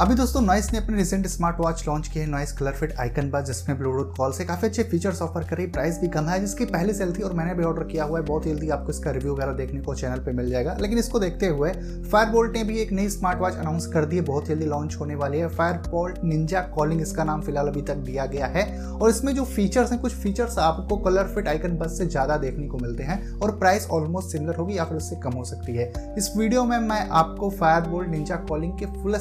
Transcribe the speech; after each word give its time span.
अभी 0.00 0.14
दोस्तों 0.14 0.40
नॉइस 0.40 0.72
ने 0.72 0.78
अपने 0.78 0.96
रिसेंट 0.96 1.26
स्मार्ट 1.26 1.56
वॉच 1.60 1.82
लॉन्च 1.86 2.06
किए 2.08 2.24
Noise 2.26 2.52
colour 2.52 2.72
fit 2.72 2.92
Icon 3.00 3.28
Buzz 3.30 3.44
जिसमें 3.46 3.76
ब्लूटूथ 3.78 4.16
कॉल 4.16 4.32
से 4.32 4.44
काफ़ी 4.44 4.68
अच्छे 4.68 4.82
फीचर्स 4.82 5.20
ऑफ़र 5.22 5.44
करी। 5.48 5.66
प्राइस 5.66 5.98
भी 5.98 6.08
कम 6.08 6.28
है, 6.28 6.38
जिसकी 6.40 6.64
पहले 6.64 6.94
सेल 6.94 7.12
थी 7.12 7.22
और 7.22 7.32
मैंने 7.32 7.54
भी 7.54 7.64
ऑर्डर 7.64 7.84
किया 7.84 8.04
हुआ 8.04 8.18
है। 8.18 8.24
बहुत 8.24 8.44
जल्दी 8.44 8.68
आपको 8.68 8.90
इसका 8.90 9.10
रिव्यू 9.10 9.32
वगैरह 9.32 9.52
देखने 9.52 9.80
को 9.80 9.94
चैनल 9.94 10.20
पे 10.20 10.32
मिल 10.32 10.48
जाएगा। 10.50 10.76
लेकिन 10.80 10.98
इसको 10.98 11.18
देखते 11.18 11.46
हुए 11.48 11.70
फायर 12.04 12.50
ने 12.52 12.64
भी 12.64 12.78
एक 12.78 12.92
नई 12.92 13.08
स्मार्ट 13.08 13.38
वॉच 13.40 13.54
अनाउंस 13.54 13.86
कर 13.86 14.04
दी 14.04 14.16
है। 14.16 14.22
बहुत 14.22 14.46
जल्दी 14.46 14.66
लॉन्च 14.66 14.96
होने 15.00 15.14
वाली 15.14 15.38
है। 15.38 15.48
फायर 15.50 15.76
बोल्ट 15.88 16.18
निंजा 16.24 16.60
कॉलिंग 16.74 17.02
इसका 17.02 17.24
नाम 17.24 17.42
फ़िलहाल 17.42 17.68
अभी 17.68 17.82
तक 17.82 18.02
दिया 18.06 18.26
गया 18.26 18.46
है। 18.46 18.66
और 18.88 19.10
इसमें 19.10 19.34
जो 19.34 19.44
फीचर्स 19.44 19.92
हैं, 19.92 20.00
कुछ 20.00 20.14
फीचर्स 20.14 20.58
आपको 20.58 20.96
कलर 20.96 21.32
फिट 21.34 21.48
आइकन 21.48 21.78
बस 21.78 21.96
से 21.98 22.06
ज़्यादा 22.06 22.36
देखने 22.38 22.66
को 22.66 22.78
मिलते 22.78 23.02
हैं 23.02 23.20
और 23.32 23.56
प्राइस 23.58 23.88
ऑलमोस्ट 23.90 24.32
सिमिलर 24.32 24.56
होगी 24.56 24.78
या 24.78 24.84
फिर 24.84 24.96
उससे 24.96 25.20
कम 25.22 25.32
हो 25.32 25.44
सकती 25.44 25.76
है। 25.76 25.92
इस 26.18 26.32
वीडियो 26.36 26.64
में 26.64 26.78
मैं 26.80 27.00
आपको 27.12 27.50
फायर 27.52 27.88
बोल्ट 27.88 28.08
निंजा 28.08 28.36
कॉलिंग 28.48 28.78
के 28.78 28.86
फुल 28.94 29.18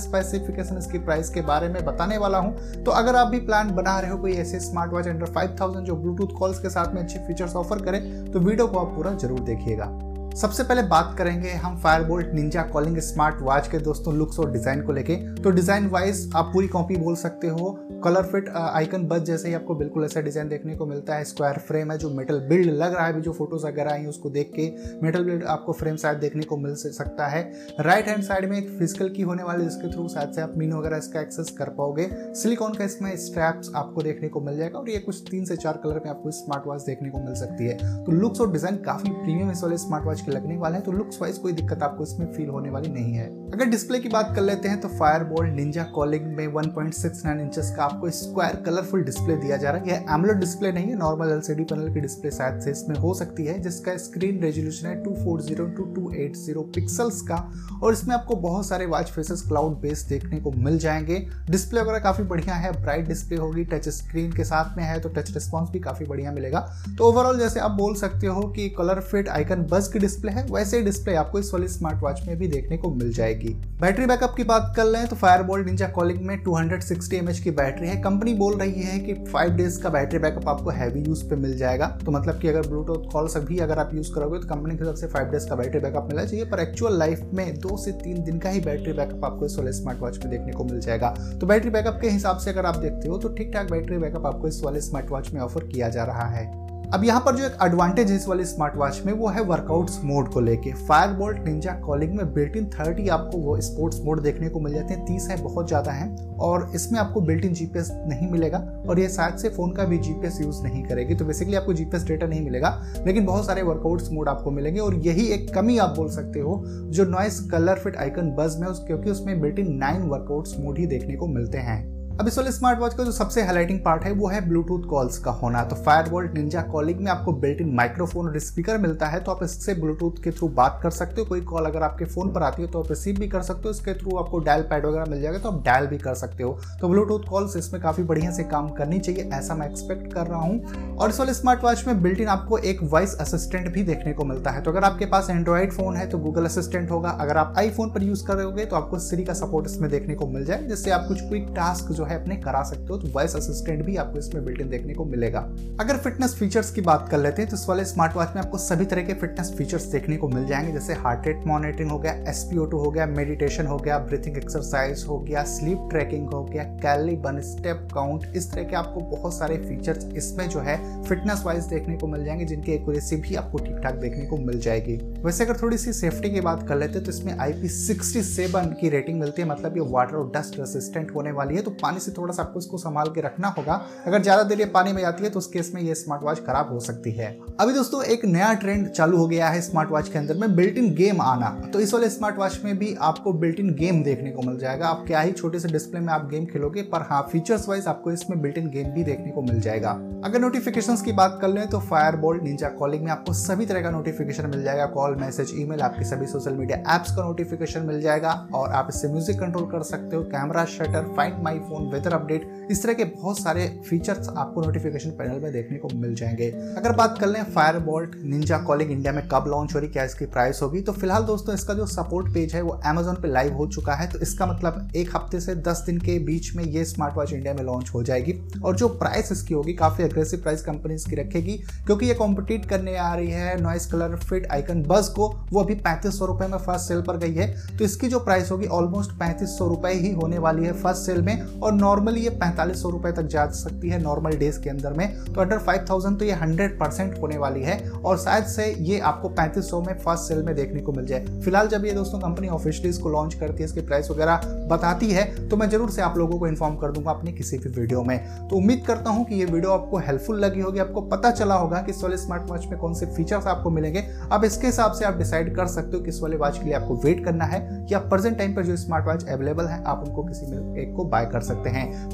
स्पेसिफिकेशन 0.63 0.77
इसकी 0.77 0.99
प्राइस 0.99 1.29
के 1.29 1.41
बारे 1.41 1.69
में 1.69 1.83
बताने 1.85 2.17
वाला 2.17 2.37
हूँ। 2.37 2.83
तो 2.83 2.91
अगर 2.91 3.15
आप 3.15 3.27
भी 3.27 3.39
प्लान 3.41 3.71
बना 3.75 3.99
रहे 3.99 4.11
हो 4.11 4.17
कोई 4.17 4.33
ऐसे 4.35 4.59
स्मार्ट 4.59 4.93
वॉच 4.93 5.07
अंडर 5.07 5.31
5000 5.33 5.81
जो 5.81 5.95
ब्लूटूथ 5.95 6.37
कॉल्स 6.39 6.59
के 6.59 6.69
साथ 6.69 6.93
में 6.93 7.01
अच्छे 7.01 7.19
फीचर्स 7.19 7.55
ऑफ़र 7.55 7.83
करें 7.85 8.31
तो 8.31 8.39
वीडियो 8.39 8.67
को 8.67 8.79
आप 8.79 8.95
पूरा 8.95 9.13
ज़रूर 9.15 9.39
देखिएगा। 9.41 9.85
सबसे 10.35 10.63
पहले 10.63 10.81
बात 10.83 11.13
करेंगे 11.17 11.49
हम 11.53 11.75
Fire Boltt 11.77 12.27
Ninja 12.33 12.61
Calling 12.63 12.97
smart 12.99 13.41
watch 13.41 13.67
के 13.67 13.77
दोस्तों 13.79 14.13
लुक्स 14.15 14.39
और 14.39 14.51
डिज़ाइन 14.51 14.81
को 14.81 14.93
लेके। 14.93 15.15
तो 15.35 15.49
डिज़ाइन 15.51 15.87
वाइज 15.87 16.29
आप 16.35 16.49
पूरी 16.53 16.67
कॉपी 16.67 16.95
बोल 16.95 17.15
सकते 17.15 17.47
हो। 17.47 17.71
कलर 18.03 18.23
फिट 18.23 18.49
आइकन 18.49 19.03
बस 19.07 19.21
जैसे 19.21 19.47
ही 19.47 19.53
आपको 19.53 19.75
बिल्कुल 19.75 20.05
ऐसा 20.05 20.21
डिज़ाइन 20.21 20.47
देखने 20.49 20.75
को 20.75 20.85
मिलता 20.85 21.15
है। 21.15 21.23
स्क्वायर 21.23 21.57
फ्रेम 21.67 21.91
है 21.91 21.97
जो 21.97 22.09
मेटल 22.09 22.39
बिल्ड 22.49 22.69
लग 22.71 22.93
रहा 22.93 23.05
है 23.05 23.21
जो 23.21 23.33
फ़ोटोज़ 23.33 23.65
अगर 23.67 23.87
आई 23.87 24.05
उसको 24.05 24.29
देख 24.29 24.51
के। 24.55 24.67
मेटल 25.03 25.23
बिल्ड 25.23 25.43
आपको 25.45 25.73
फ्रेम 25.73 25.95
शायद 25.95 26.17
देखने 26.17 26.43
को 26.43 26.57
मिल 26.57 26.75
सकता 26.75 27.27
है। 27.27 27.43
राइट 27.79 28.07
हैंड 28.07 28.23
साइड 28.23 28.49
में 28.49 28.57
एक 28.57 28.69
फ़िज़िकल 28.69 29.09
की 29.09 29.21
होने 29.21 29.43
वाली 29.43 29.63
जिसके 29.63 29.91
थ्रू 29.93 30.07
शायद 30.09 30.31
से 30.31 30.41
आप 30.41 30.53
मीन 30.57 30.73
वगैरह 30.73 30.97
इसका 30.97 31.21
एक्सेस 31.21 31.53
कर 31.57 31.69
पाओगे। 31.69 32.09
सिलिकॉन 32.33 32.73
का 32.73 32.85
इसमें 32.85 33.15
स्ट्रैप्स 33.17 33.71
आपको 33.75 34.03
देखने 34.03 34.29
को 34.29 34.41
मिल 34.41 34.57
जाएगा 34.57 34.79
और 34.79 34.89
ये 34.89 34.99
कुछ 34.99 35.21
तीन 35.31 35.45
से 35.45 35.57
चार 35.57 35.79
कलर 35.83 36.01
में 36.05 36.09
आपको 36.11 36.31
स्मार्ट 36.33 36.67
वॉच 36.67 36.85
देखने 36.85 37.09
को 37.09 37.19
मिल 37.19 37.35
सकती 37.35 37.65
है। 37.65 37.77
तो 38.05 38.11
लुक्स 38.13 38.41
और 38.41 38.51
डिज़ाइन 38.51 38.83
काफ़ी 38.83 39.11
प्रीमियम 39.13 39.51
इस 39.51 39.63
वाले 39.63 39.77
स्मार्ट 39.77 40.05
वॉच 40.05 40.21
के 40.25 40.31
लगने 40.31 40.57
वाले 40.57 40.75
हैं 40.75 40.83
तो 40.85 40.91
लुक्स 40.91 41.21
वाइज 41.21 41.37
कोई 41.37 41.53
दिक्कत 41.53 41.83
आपको 41.83 42.03
इसमें 42.03 42.25
फील 42.33 42.49
होने 42.49 42.69
वाली 42.69 42.89
नहीं 42.89 43.13
है। 43.13 43.25
अगर 43.53 43.65
डिस्प्ले 43.65 43.99
की 43.99 44.09
बात 44.09 44.31
कर 44.35 44.41
लेते 44.41 44.69
हैं 44.69 44.79
तो 44.81 44.87
फायर 44.89 45.23
बोल्ट 45.23 45.53
निंजा 45.53 45.83
कॉलिंग 45.93 46.25
में 46.27 46.47
1.69 46.47 47.39
इंचेस 47.39 47.73
का 47.77 47.83
आपको 47.83 48.09
स्क्वायर 48.09 48.55
कलरफुल 48.55 49.03
डिस्प्ले 49.03 49.35
दिया 49.35 49.57
जा 49.57 49.71
रहा 49.71 49.81
है। 49.81 49.89
यह 49.89 50.13
एमलोड 50.13 50.39
डिस्प्ले 50.39 50.71
नहीं 50.71 50.87
है 50.87 50.97
नॉर्मल 50.97 51.31
एलसीडी 51.31 51.63
पैनल 51.63 51.93
की 51.93 51.99
डिस्प्ले 51.99 52.31
शायद 52.31 52.59
से 52.61 52.71
इसमें 52.71 52.95
हो 52.95 53.13
सकती 53.13 53.45
है, 53.45 53.59
जिसका 53.59 53.95
स्क्रीन 53.97 54.41
रेजोल्यूशन 54.41 54.87
है 54.87 54.95
240 55.03 55.75
टू 55.77 55.85
280 55.95 56.63
पिक्सल्स 56.75 57.21
का, 57.21 57.37
और 57.83 57.93
इसमें 57.93 58.15
आपको 58.15 58.35
बहुत 58.35 58.65
सारे 58.65 58.85
वॉच 58.85 59.11
फेसेस 59.11 59.41
क्लाउड 59.41 59.79
बेस्ड 59.81 60.09
देखने 60.09 60.39
को 60.39 60.51
मिल 60.51 60.77
जाएँगे। 60.79 61.19
डिस्प्ले 61.49 61.81
वगैरह 61.81 61.99
काफ़ी 61.99 62.23
बढ़िया 62.23 62.55
है 62.55 62.71
ब्राइट 62.81 63.07
डिस्प्ले 63.07 63.37
होगी 63.37 63.63
टच 63.65 63.89
स्क्रीन 63.89 64.31
के 64.31 64.43
साथ 64.43 64.77
में 64.77 64.83
है 64.83 64.99
तो 64.99 65.09
टच 65.09 65.31
रिस्पॉन्स 65.33 65.69
भी 65.69 65.79
काफ़ी 65.79 66.05
बढ़िया 66.05 66.31
मिलेगा। 66.31 66.59
तो 66.97 67.03
ओवरऑल 67.03 67.39
जैसे 67.39 67.59
आप 67.59 67.71
बोल 67.71 67.95
सकते 67.95 68.27
हो 68.27 68.41
कि 68.47 68.69
कलर 68.69 68.99
फिट 69.01 69.29
आइकन 69.29 69.67
बस 69.71 69.87
की 69.87 69.99
डिस्प्ले 70.13 70.31
है, 70.31 70.45
वैसे 70.51 70.77
ही 70.77 70.83
डिस्प्ले 70.83 71.13
आपको 71.15 71.39
इस 71.39 71.53
वाली 71.53 71.67
स्मार्ट 71.67 72.01
वॉच 72.01 72.21
में 72.27 72.37
भी 72.37 72.47
देखने 72.47 72.77
को 72.77 72.89
मिल 72.91 73.13
जाएगी। 73.13 73.53
बैटरी 73.81 74.05
बैकअप 74.05 74.33
की 74.37 74.43
बात 74.43 74.73
कर 74.75 74.85
लें 74.85 75.07
तो 75.07 75.15
फायरबोल्ट 75.15 75.65
निंजा 75.65 75.87
कॉलिंग 75.87 76.19
में 76.21 76.35
260 76.43 77.21
mAh 77.21 77.39
की 77.39 77.51
बैटरी 77.51 77.87
है। 77.87 77.95
कंपनी 78.01 78.33
बोल 78.33 78.57
रही 78.57 78.81
है 78.81 78.99
कि 78.99 79.13
5 79.33 79.51
डेज़ 79.51 79.81
का 79.81 79.89
बैटरी 79.89 80.19
बैकअप 80.19 80.47
आपको 80.47 80.69
हैवी 80.69 81.03
यूज़ 81.03 81.23
पे 81.29 81.35
मिल 81.35 81.57
जाएगा। 81.57 81.87
तो 82.05 82.11
मतलब 82.11 82.39
कि 82.39 82.47
अगर 82.47 82.67
ब्लूटूथ 82.67 83.11
कॉल्स 83.13 83.37
भी 83.39 83.57
अगर 83.57 83.79
आप 83.79 83.93
यूज़ 83.93 84.13
करोगे 84.15 84.39
तो 84.39 84.47
कंपनी 84.47 84.77
की 84.77 84.83
तरफ़ 84.83 84.95
से 84.95 85.07
5 85.07 85.31
डेज़ 85.31 85.47
का 85.49 85.55
बैटरी 85.55 85.79
बैकअप 85.79 86.07
मिलना 86.07 86.25
चाहिए। 86.25 86.45
पर 86.45 86.59
एक्चुअल 86.59 86.97
लाइफ 86.99 87.23
में 87.33 87.59
दो 87.59 87.77
से 87.77 87.91
तीन 88.03 88.23
दिन 88.23 88.39
का 88.39 88.49
ही 88.49 88.59
बैटरी 88.61 88.93
बैकअप 88.93 89.25
आपको 89.25 89.45
इस 89.45 89.57
वाले 89.57 89.71
स्मार्ट 89.71 89.99
वॉच 89.99 90.17
में 90.17 90.29
देखने 90.29 90.51
को 90.51 90.63
मिल 90.63 90.79
जाएगा। 90.79 91.09
तो 91.41 91.47
बैटरी 91.47 91.69
बैकअप 91.69 91.99
के 92.01 92.09
हिसाब 92.09 92.37
से 92.37 92.51
अगर 92.51 92.65
आप 92.65 92.77
देखते 92.77 93.07
हो 93.07 93.17
तो 93.17 93.29
ठीक 93.29 93.53
ठाक 93.53 93.71
बैटरी 93.71 93.97
बैकअप 93.97 94.25
आपको 94.25 94.47
इस 94.47 94.61
वाले 94.63 94.81
स्मार्ट 94.81 95.11
वॉच 95.11 95.31
में 95.33 95.41
ऑफ़र 95.41 95.63
किया 95.65 95.89
जा 95.89 96.03
रहा 96.03 96.27
है। 96.29 96.62
अब 96.93 97.03
यहाँ 97.03 97.19
पर 97.19 97.35
जो 97.35 97.43
एक 97.45 97.55
एडवांटेज 97.63 98.09
है 98.11 98.15
इस 98.15 98.27
वाले 98.27 98.43
स्मार्ट 98.45 98.75
वॉच 98.77 99.01
में, 99.05 99.11
वो 99.13 99.27
है 99.27 99.43
वर्कआउट्स 99.43 99.99
मोड 100.03 100.27
को 100.33 100.41
लेके। 100.41 100.73
फायर 100.73 101.13
बोल्ट 101.13 101.37
निंजा 101.39 101.71
कॉलिंग 101.75 102.13
में 102.15 102.33
बिल्ट 102.33 102.55
इन 102.57 102.65
थर्टी 102.65 103.07
आपको 103.07 103.37
वो 103.37 103.59
स्पोर्ट्स 103.61 104.01
मोड 104.01 104.21
देखने 104.21 104.49
को 104.49 104.59
मिल 104.59 104.73
जाते 104.73 104.93
हैं। 104.93 105.05
तीस 105.05 105.27
है, 105.29 105.41
बहुत 105.43 105.67
ज़्यादा 105.67 105.91
है। 105.91 106.15
और 106.39 106.69
इसमें 106.75 106.99
आपको 106.99 107.21
बिल्ट 107.21 107.45
इन 107.45 107.53
जीपीएस 107.53 107.89
नहीं 108.07 108.29
मिलेगा। 108.31 108.57
और 108.89 108.99
ये 108.99 109.07
शायद 109.09 109.37
से 109.37 109.49
फ़ोन 109.49 109.71
का 109.71 109.83
भी 109.83 109.97
जीपीएस 109.97 110.39
यूज़ 110.41 110.61
नहीं 110.63 110.83
करेगी। 110.83 111.15
तो 111.15 111.25
बेसिकली 111.25 111.55
आपको 111.55 111.73
जीपीएस 111.73 112.03
डेटा 112.03 112.27
नहीं 112.27 112.41
मिलेगा। 112.41 112.69
लेकिन 113.05 113.25
बहुत 113.25 113.45
सारे 113.45 113.63
वर्कआउट्स 113.63 114.11
मोड 114.11 114.29
आपको 114.29 114.51
मिलेंगे। 114.51 114.79
और 114.79 114.95
यही 114.95 115.27
एक 115.27 115.53
कमी 115.53 115.77
आप 115.77 115.95
बोल 115.95 116.09
सकते 116.09 116.39
हो, 116.39 116.61
जो 116.67 117.05
नॉइस 117.05 117.39
कलर 117.49 117.75
फिट 117.75 117.97
आइकन 117.97 118.31
बज 118.31 118.59
में 118.59 118.67
क्योंकि 118.87 119.09
उसमें 119.09 119.39
built 119.41 119.59
in 119.59 119.75
nine 119.75 120.01
workouts 120.01 120.57
mode 120.59 120.77
ही 120.77 120.85
देखने 120.85 121.15
को 121.15 121.27
मिलते 121.27 121.57
हैं। 121.57 122.02
अब 122.13 122.27
इस 122.27 122.37
वाले 122.37 122.51
स्मार्ट 122.51 122.79
वॉच 122.79 122.93
का 122.93 123.03
जो 123.03 123.11
सबसे 123.11 123.41
हाईलाइटिंग 123.43 123.79
पार्ट 123.85 124.03
है, 124.03 124.11
वो 124.11 124.27
है 124.27 124.39
ब्लूटूथ 124.47 124.83
कॉल्स 124.89 125.17
का 125.17 125.31
होना। 125.31 125.63
तो 125.63 125.75
फायर 125.75 126.09
वोल्ट 126.09 126.33
निंजा 126.33 126.61
कॉलिंग 126.63 126.99
में 126.99 127.09
आपको 127.11 127.31
बिल्ट 127.35 127.61
इन 127.61 127.73
माइक्रोफोन 127.75 128.27
और 128.27 128.37
स्पीकर 128.39 128.77
मिलता 128.77 129.05
है 129.07 129.19
तो 129.19 129.31
आप 129.31 129.39
इससे 129.43 129.73
ब्लूटूथ 129.73 130.21
के 130.23 130.31
थ्रू 130.31 130.47
बात 130.49 130.79
कर 130.83 130.91
सकते 130.91 131.21
हो। 131.21 131.27
कोई 131.27 131.41
कॉल 131.41 131.65
अगर 131.65 131.83
आपके 131.83 132.05
फ़ोन 132.05 132.31
पर 132.33 132.43
आती 132.43 132.61
है 132.61 132.67
तो 132.71 132.79
आप 132.79 132.89
रिसीव 132.89 133.19
भी 133.19 133.27
कर 133.27 133.41
सकते 133.41 133.61
हो। 133.65 133.71
इसके 133.71 133.93
थ्रू 133.93 134.17
आपको 134.17 134.39
डायल 134.39 134.61
पैड 134.69 134.85
वगैरह 134.85 135.05
मिल 135.05 135.21
जाएगा 135.21 135.39
तो 135.39 135.49
आप 135.49 135.63
डायल 135.65 135.87
भी 135.87 135.97
कर 135.97 136.13
सकते 136.15 136.43
हो। 136.43 136.57
तो 136.81 136.89
ब्लूटूथ 136.89 137.27
कॉल्स 137.29 137.55
इसमें 137.57 137.81
काफ़ी 137.83 138.03
बढ़िया 138.03 138.31
से 138.31 138.43
काम 138.43 138.69
करनी 138.71 138.99
चाहिए, 138.99 139.29
ऐसा 139.29 139.55
मैं 139.55 139.69
एक्सपेक्ट 139.69 140.13
कर 140.13 140.27
रहा 140.27 140.41
हूँ। 140.41 140.95
और 140.95 141.09
इस 141.09 141.19
वाले 141.19 141.33
स्मार्ट 141.33 141.63
वॉच 141.63 141.83
में 141.87 142.01
बिल्ट 142.03 142.21
इन 142.21 142.27
आपको 142.27 142.57
एक 142.59 142.83
वॉइस 142.83 143.15
असिस्टेंट 143.21 143.71
भी 143.73 143.83
देखने 143.83 144.13
को 144.13 144.25
मिलता 144.25 144.51
है। 144.51 144.61
तो 144.61 144.71
अगर 144.71 144.83
आपके 144.83 145.05
पास 145.05 145.29
एंड्रॉइड 145.29 145.73
फ़ोन 145.73 145.97
है 145.97 146.07
तो 146.09 146.17
गूगल 146.19 146.45
असिस्टेंट 146.45 146.91
होगा। 146.91 147.17
अगर 147.19 147.37
आप 147.37 147.53
आईफोन 147.57 147.89
पर 147.89 148.03
यूज़ 148.03 148.25
करोगे 148.27 148.65
तो 148.65 148.75
आपको 148.75 148.99
सीरी 148.99 149.23
का 149.23 149.33
सपोर्ट 149.35 149.67
इसमें 149.67 149.89
देखने 149.91 150.15
को 150.15 150.27
मिल 150.27 150.45
जाए 150.45 150.63
जिससे 150.63 150.91
आप 150.91 151.05
कुछ 151.07 151.21
क्विक 151.21 151.53
टास्क 151.55 151.91
जो 152.03 152.09
है 152.09 152.21
अपने 152.21 152.35
करा 152.35 152.61
सकते 152.63 152.85
हो 152.85 152.97
तो 152.97 153.07
वॉइस 153.07 153.35
असिस्टेंट 153.35 153.83
भी 153.85 153.95
आपको 153.95 154.19
इसमें 154.19 154.43
बिल्ट 154.45 154.61
इन 154.61 154.69
देखने 154.69 154.93
को 154.93 155.05
मिलेगा। 155.05 155.39
अगर 155.79 155.97
फिटनेस 155.97 156.33
फीचर्स 156.35 156.71
की 156.71 156.81
बात 156.81 157.07
कर 157.09 157.17
लेते 157.17 157.41
हैं 157.41 157.49
तो 157.51 157.57
इस 157.57 157.65
वाले 157.69 157.85
स्मार्ट 157.85 158.15
वॉच 158.15 158.35
में 158.35 158.41
आपको 158.41 158.57
सभी 158.57 158.85
तरह 158.85 159.01
के 159.01 159.13
फिटनेस 159.13 159.53
फीचर्स 159.57 159.85
देखने 159.85 160.17
को 160.17 160.27
मिल 160.27 160.45
जाएँगे, 160.47 160.71
जैसे 160.71 160.93
हार्ट 160.93 161.27
रेट 161.27 161.45
मॉनिटरिंग 161.47 161.91
हो 161.91 161.99
गया 161.99 162.13
एसपीओ 162.29 162.65
हो 162.73 162.91
गया 162.91 163.05
मेडिटेशन 163.05 163.67
हो 163.67 163.77
गया 163.77 163.97
ब्रीथिंग 163.99 164.37
एक्सरसाइज 164.37 165.05
हो 165.07 165.19
गया 165.19 165.43
स्लीप 165.43 165.87
ट्रैकिंग 165.91 166.27
हो 166.29 166.43
गया 166.43 166.63
कैलरी 166.83 167.15
बन 167.17 167.39
स्टेप 167.43 167.87
काउंट 167.93 168.25
इस 168.35 168.51
तरह 168.51 168.63
के 168.63 168.75
आपको 168.75 169.01
बहुत 169.11 169.33
सारे 169.33 169.57
फीचर्स 169.59 170.05
इसमें 170.15 170.47
जो 170.49 170.59
है 170.59 170.77
फिटनेस 171.03 171.43
वाइज 171.45 171.65
देखने 171.65 171.97
को 171.97 172.07
मिल 172.07 172.25
जाएँगे, 172.25 172.45
जिनकी 172.45 172.71
एक्यूरेसी 172.71 173.15
भी 173.17 173.35
आपको 173.35 173.57
ठीक 173.59 173.77
ठाक 173.83 173.95
देखने 173.95 174.25
को 174.25 174.37
मिल 174.37 174.59
जाएगी। 174.59 174.97
वैसे 175.23 175.45
अगर 175.45 175.61
थोड़ी 175.61 175.77
सी 175.77 175.93
सेफ्टी 175.93 176.29
की 176.29 176.41
बात 176.41 176.67
कर 176.67 176.75
लेते 176.75 176.93
हैं 176.93 177.03
तो 177.03 177.11
इसमें 177.11 177.37
आईपी 177.37 177.69
67 177.69 178.73
की 178.81 178.89
रेटिंग 178.89 179.19
मिलती 179.19 179.41
है 179.41 179.47
मतलब 179.47 179.77
ये 179.77 179.83
वाटर 179.89 180.15
और 180.15 180.31
डस्ट 180.35 180.59
रेसिस्टेंट 180.59 181.11
होने 181.15 181.31
वाली 181.31 181.55
है 181.55 181.61
तो 181.61 181.71
पानी 181.81 181.92
से 181.99 182.11
थोड़ा 182.11 182.33
सा 182.33 182.43
आपको 182.43 182.59
इसको 182.59 182.77
संभाल 182.77 183.09
के 183.09 183.21
रखना 183.21 183.47
होगा। 183.49 183.81
अगर 184.07 184.21
ज़्यादा 184.21 184.43
देर 184.43 184.59
ये 184.59 184.65
पानी 184.73 184.93
में 184.93 185.01
जाती 185.01 185.23
है 185.23 185.29
तो 185.29 185.39
उस 185.39 185.47
केस 185.47 185.71
में 185.75 185.81
ये 185.81 185.95
स्मार्ट 185.95 186.23
वॉच 186.23 186.39
खराब 186.45 186.71
हो 186.73 186.79
सकती 186.81 187.11
है। 187.11 187.27
अभी 187.59 187.73
दोस्तों, 187.73 188.03
एक 188.03 188.25
नया 188.25 188.53
ट्रेंड 188.55 188.87
चालू 188.89 189.17
हो 189.17 189.27
गया 189.27 189.49
है 189.49 189.61
स्मार्ट 189.61 189.91
वॉच 189.91 190.09
के 190.09 190.17
अंदर 190.17 190.37
में 190.37 190.55
बिल्ट 190.55 190.77
इन 190.77 190.93
गेम 190.95 191.21
आना। 191.21 191.49
तो 191.73 191.79
इस 191.79 191.93
वाले 191.93 192.09
स्मार्ट 192.09 192.37
वॉच 192.37 192.59
में 192.63 192.77
भी 192.77 192.93
आपको 193.01 193.33
बिल्ट 193.35 193.59
इन 193.59 193.73
गेम 193.75 194.03
देखने 194.03 194.31
को 194.31 194.41
मिल 194.41 194.57
जाएगा। 194.59 194.87
आप 194.87 195.03
क्या 195.07 195.19
ही 195.21 195.31
छोटे 195.33 195.59
से 195.59 195.69
डिस्प्ले 195.69 195.99
में 195.99 196.13
आप 196.13 196.27
गेम 196.29 196.45
खेलोगे, 196.45 196.81
पर 196.83 197.07
हाँ 197.09 197.21
फीचर्स 197.31 197.67
वाइज 197.69 197.87
आपको 197.87 198.11
इसमें 198.11 198.41
बिल्ट 198.41 198.57
इन 198.57 198.69
गेम 198.69 198.91
भी 198.91 199.03
देखने 199.03 199.31
को 199.31 199.41
मिल 199.43 199.59
जाएगा। 199.61 199.91
अगर 200.25 200.39
नोटिफिकेशन 200.39 200.95
की 200.95 201.11
बात 201.13 201.37
कर 201.41 201.47
लें 201.47 201.67
तो 201.69 201.79
फायर 201.81 202.15
बोल्ट 202.17 202.43
निंजा 202.43 202.69
कॉलिंग 202.71 203.03
में 203.03 203.11
आपको 203.11 203.33
सभी 203.35 203.65
तरह 203.65 203.81
का 203.81 203.89
नोटिफिकेशन 203.91 204.49
मिल 204.49 204.63
जाएगा। 204.63 204.85
कॉल 204.87 205.15
मैसेज 205.15 205.51
ईमेल 205.55 205.81
आपके 205.81 206.05
सभी 206.05 206.27
सोशल 206.27 206.53
मीडिया 206.53 206.77
एप्स 206.95 207.15
का 207.15 207.23
नोटिफिकेशन 207.23 207.81
मिल 207.83 208.01
जाएगा। 208.01 208.31
और 208.53 208.71
आप 208.71 208.87
इससे 208.89 209.07
म्यूज़िक 209.07 209.39
कंट्रोल 209.39 209.65
कर 209.71 209.83
सकते 209.83 210.15
हो। 210.15 210.23
Camera 210.25 210.65
shutter 210.67 211.13
find 211.17 211.41
my 211.43 211.59
phone 211.59 211.82
weather 211.91 212.13
update 212.13 212.67
इस 212.71 212.83
तरह 212.83 212.93
के 212.93 213.03
बहुत 213.05 213.39
सारे 213.39 213.67
फीचर्स 213.87 214.29
आपको 214.29 214.61
नोटिफिकेशन 214.61 215.09
पैनल 215.11 215.39
में 215.39 215.51
देखने 215.53 215.77
को 215.77 215.89
मिल 215.95 216.13
जाएँगे। 216.15 216.49
अगर 216.77 216.95
बात 216.95 217.17
कर 217.19 217.27
लें 217.27 217.43
Fire 217.45 217.79
Boltt 217.81 218.15
Ninja 218.23 218.57
Calling 218.59 218.91
India 218.91 219.13
में 219.13 219.27
कब 219.27 219.45
लॉन्च 219.47 219.73
हो 219.75 219.79
रही, 219.79 219.89
क्या 219.89 220.03
इसकी 220.03 220.25
प्राइस 220.27 220.61
होगी 220.61 220.81
तो 220.81 220.91
फ़िलहाल 220.93 221.23
दोस्तों 221.23 221.55
इसका 221.55 221.73
जो 221.73 221.85
सपोर्ट 221.87 222.33
पेज 222.33 222.53
है 222.55 222.61
वो 222.61 222.79
अमेजोन 222.85 223.15
पे 223.15 223.27
लाइव 223.27 223.53
हो 223.53 223.67
चुका 223.67 223.93
है 223.93 224.09
तो 224.11 224.19
इसका 224.19 224.45
मतलब 224.45 224.91
एक 224.95 225.15
हफ़्ते 225.15 225.39
से 225.39 225.55
दस 225.57 225.83
दिन 225.85 225.97
के 225.99 226.17
बीच 226.25 226.53
में 226.55 226.63
ये 226.63 226.85
स्मार्ट 226.85 227.15
वॉच 227.15 227.33
इंडिया 227.33 227.53
में 227.53 227.63
लॉन्च 227.63 227.89
हो 227.93 228.03
जाएगी। 228.03 228.33
और 228.59 228.75
जो 228.75 228.87
प्राइस 228.89 229.31
इसकी 229.31 229.53
होगी, 229.53 229.73
काफ़ी 229.73 230.03
अग्रेसिव 230.03 230.41
प्राइस 230.41 230.61
कंपनी 230.63 230.95
इसकी 230.95 231.15
रखेगी, 231.15 231.57
क्योंकि 231.85 232.05
ये 232.05 232.13
कॉम्पिटिट 232.13 232.65
करने 232.65 232.95
आ 232.97 233.13
रही 233.15 233.29
है 233.29 233.61
नॉइस 233.61 233.85
कलर 233.85 234.15
फिट 234.19 234.47
आइकन 234.51 234.83
बस 234.83 235.09
को, 235.09 235.27
वो 235.51 235.61
अभी 235.61 235.75
पैंतीस 235.77 236.17
सौ 236.19 236.25
रुपए 236.25 236.47
में 236.47 236.57
फ़र्स्ट 236.57 236.87
सेल 236.87 237.01
पर 237.01 237.17
गई 237.17 237.33
है 237.33 237.77
तो 237.77 237.85
इसकी 237.85 238.07
जो 238.07 238.19
प्राइस 238.21 238.51
होगी 238.51 238.67
ऑलमोस्ट 238.73 239.11
पैंतीस 239.19 239.57
सौ 239.57 239.67
रुपए 239.67 239.93
ही 239.93 240.11
होने 240.13 240.37
वाली 240.39 240.65
है 240.65 240.73
फ़र्स्ट 240.73 241.01
सेल 241.03 241.21
में, 241.21 241.59
और 241.59 241.72
और 241.73 241.79
नॉर्मली 241.79 242.21
ये 242.21 242.29
पैंतालीस 242.31 242.81
सौ 242.81 242.89
रुपए 242.89 243.11
तक 243.11 243.27
जा 243.27 243.45
सकती 243.53 243.89
है 243.89 244.01
नॉर्मल 244.01 244.35
डेज़ 244.37 244.59
के 244.61 244.69
अंदर 244.69 244.93
में। 244.93 245.07
तो 245.25 245.41
अंडर 245.41 245.57
फाइव 245.59 245.85
थाउज़ेंड 245.89 246.17
तो 246.19 246.25
ये 246.25 246.33
हंड्रेड 246.35 246.77
परसेंट 246.79 247.17
होने 247.21 247.37
वाली 247.37 247.61
है 247.63 247.77
और 247.91 248.17
शायद 248.19 248.45
से 248.45 248.65
ये 248.81 248.99
आपको 249.01 249.29
पैंतीस 249.31 249.69
सौ 249.69 249.81
में 249.81 249.93
फ़र्स्ट 249.95 250.23
सेल 250.23 250.43
में 250.43 250.53
देखने 250.55 250.81
को 250.81 250.91
मिल 250.91 251.05
जाए। 251.05 251.25
फ़िलहाल 251.43 251.67
जब 251.67 251.85
ये 251.85 251.91
दोस्तों 251.93 252.19
कंपनी 252.19 252.47
ऑफिशियली 252.49 252.89
इसको 252.89 253.09
लॉन्च 253.09 253.33
करती 253.33 253.57
है, 253.57 253.65
इसके 253.65 253.81
प्राइस 253.83 254.09
वगैरह 254.11 254.41
बताती 254.69 255.09
है 255.11 255.23
तो 255.49 255.57
मैं 255.57 255.69
ज़रूर 255.69 255.89
से 255.91 256.01
आप 256.01 256.17
लोगों 256.17 256.39
को 256.39 256.47
इन्फॉर्म 256.47 256.75
कर 256.75 256.91
दूँगा 256.91 257.11
अपनी 257.11 257.31
किसी 257.33 257.57
भी 257.57 257.69
वीडियो 257.71 258.03
में। 258.03 258.47
तो 258.49 258.55
उम्मीद 258.55 258.83
करता 258.87 259.09
हूँ 259.09 259.25
कि 259.25 259.35
ये 259.35 259.45
वीडियो 259.45 259.71
आपको 259.71 259.97
हेल्पफुल 259.99 260.39
लगी 260.39 260.61
होगी, 260.61 260.79
आपको 260.79 261.01
पता 261.07 261.31
चला 261.31 261.55
होगा 261.55 261.81
कि 261.81 261.91
इस 261.91 262.03
वाले 262.03 262.17
स्मार्ट 262.17 262.49
वॉच 262.49 262.65
में 262.67 262.77
कौन 262.79 262.93
से 262.93 263.05
फीचर्स 263.07 263.47
आपको 263.47 263.69
मिलेंगे। 263.69 264.07
अब 264.31 264.45
इसके 264.45 264.67
हिसाब 264.67 264.93
से 264.93 265.05
आप 265.05 265.17
डिसाइड 265.17 265.55
कर 265.55 265.67
सकते 265.69 265.97
हो 265.97 266.03
कि 266.03 266.09
इस 266.09 266.21
वाले 266.21 266.37
वॉच 266.37 266.57
के 266.57 266.65
लिए 266.65 266.73
आपको 266.73 266.95
वेट 266.97 267.25
करना 267.25 267.45
है, 267.45 267.61
या 267.91 267.99
प्रेजेंट 268.01 268.37
टाइम 268.37 268.55
पर 268.55 268.63
जो 268.63 268.75
स्मार्ट 268.77 269.05
वॉच 269.05 269.25
अवेलेबल 269.25 269.65
है, 269.65 269.83
आप 269.83 270.03
उनको 270.07 270.23
किसी 270.23 270.45
में 270.45 270.75
एक 270.77 270.95
को 270.95 271.03
बाय 271.05 271.25
कर 271.25 271.41
सकते 271.43 271.61
हैं। 271.61 271.62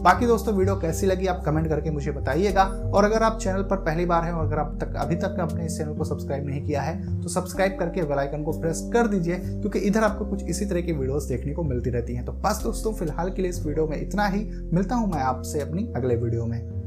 बाकी 0.02 0.26
दोस्तों, 0.26 0.54
वीडियो 0.56 0.76
कैसी 0.78 1.08
लगी 1.08 1.28
आप 1.28 1.42
कमेंट 1.46 1.68
करके 1.68 1.92
मुझे 1.92 2.12
बताइएगा। 2.12 2.64
और 2.90 3.06
अगर 3.06 3.24
आप 3.24 3.38
चैनल 3.40 3.64
पर 3.64 3.78
पहली 3.80 4.06
बार 4.06 4.24
हैं 4.24 4.32
और 4.32 4.46
अगर 4.46 4.60
आप 4.60 4.78
तक, 4.82 4.96
अभी 4.98 5.16
तक 5.16 5.40
अपने 5.42 5.66
इस 5.66 5.78
चैनल 5.78 5.94
को 5.94 6.04
सब्सक्राइब 6.06 6.48
नहीं 6.48 6.66
किया 6.66 6.82
है 6.82 7.22
तो 7.22 7.30
सब्सक्राइब 7.30 7.78
करके 7.80 8.04
बेलाइकन 8.04 8.44
को 8.44 8.52
प्रेस 8.52 8.90
कर 8.94 9.08
दीजिए, 9.08 9.36
क्योंकि 9.36 9.80
इधर 9.80 10.04
आपको 10.04 10.26
कुछ 10.26 10.44
इसी 10.46 10.66
तरह 10.66 10.82
की 10.82 10.92
वीडियोस 10.94 11.28
देखने 11.28 11.54
को 11.54 11.64
मिलती 11.66 11.90
रहती 11.90 12.16
हैं। 12.16 12.26
तो 12.26 12.32
बस 12.42 12.62
दोस्तों, 12.64 12.94
फ़िलहाल 12.94 13.32
के 13.32 13.42
लिए 13.42 13.52
इस 13.52 13.66
वीडियो 13.66 13.88
में 13.88 14.02
इतना 14.02 14.28
ही। 14.28 14.44
मिलता 14.74 14.96
हूँ 14.96 15.12
मैं 15.12 15.22
आपसे 15.24 15.62
अपनी 15.62 15.92
अगले 15.96 16.16
वीडियो 16.16 16.46
में। 16.46 16.79